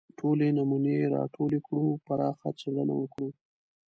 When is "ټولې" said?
0.19-0.47